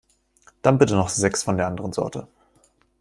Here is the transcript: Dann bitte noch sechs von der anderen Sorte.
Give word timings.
Dann 0.63 0.79
bitte 0.79 0.95
noch 0.95 1.09
sechs 1.09 1.43
von 1.43 1.57
der 1.57 1.67
anderen 1.67 1.93
Sorte. 1.93 2.27